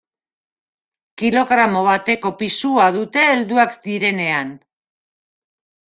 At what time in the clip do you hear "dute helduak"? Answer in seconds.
2.99-3.79